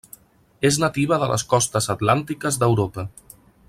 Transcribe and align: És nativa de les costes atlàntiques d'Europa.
És 0.69 0.79
nativa 0.83 1.19
de 1.25 1.29
les 1.33 1.45
costes 1.53 1.91
atlàntiques 1.97 2.61
d'Europa. 2.65 3.09